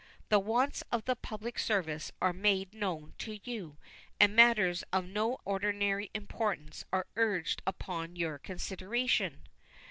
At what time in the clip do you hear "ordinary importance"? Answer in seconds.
5.45-6.83